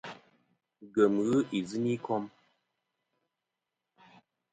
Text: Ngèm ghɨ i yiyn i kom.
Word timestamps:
Ngèm 0.85 1.13
ghɨ 1.25 1.37
i 1.57 1.59
yiyn 1.67 1.85
i 1.95 1.97
kom. 2.05 2.23